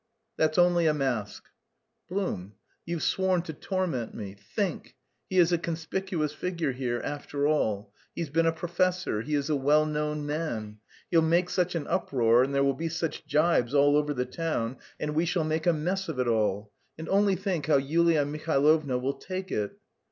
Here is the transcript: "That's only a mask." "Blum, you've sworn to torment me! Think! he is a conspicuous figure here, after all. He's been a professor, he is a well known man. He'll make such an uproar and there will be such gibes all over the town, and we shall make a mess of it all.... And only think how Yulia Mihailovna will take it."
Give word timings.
"That's 0.35 0.57
only 0.57 0.87
a 0.87 0.95
mask." 0.95 1.43
"Blum, 2.09 2.53
you've 2.87 3.03
sworn 3.03 3.43
to 3.43 3.53
torment 3.53 4.15
me! 4.15 4.33
Think! 4.33 4.95
he 5.29 5.37
is 5.37 5.51
a 5.51 5.59
conspicuous 5.59 6.33
figure 6.33 6.71
here, 6.71 6.99
after 7.03 7.45
all. 7.45 7.93
He's 8.15 8.31
been 8.31 8.47
a 8.47 8.51
professor, 8.51 9.21
he 9.21 9.35
is 9.35 9.47
a 9.47 9.55
well 9.55 9.85
known 9.85 10.25
man. 10.25 10.79
He'll 11.11 11.21
make 11.21 11.51
such 11.51 11.75
an 11.75 11.85
uproar 11.85 12.41
and 12.41 12.51
there 12.55 12.63
will 12.63 12.73
be 12.73 12.89
such 12.89 13.27
gibes 13.27 13.75
all 13.75 13.95
over 13.95 14.11
the 14.11 14.25
town, 14.25 14.77
and 14.99 15.13
we 15.13 15.25
shall 15.27 15.43
make 15.43 15.67
a 15.67 15.71
mess 15.71 16.09
of 16.09 16.17
it 16.19 16.27
all.... 16.27 16.71
And 16.97 17.07
only 17.07 17.35
think 17.35 17.67
how 17.67 17.77
Yulia 17.77 18.25
Mihailovna 18.25 18.97
will 18.97 19.13
take 19.13 19.51
it." 19.51 19.77